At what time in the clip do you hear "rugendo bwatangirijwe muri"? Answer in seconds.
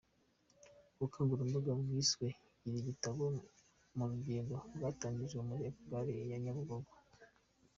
4.11-5.63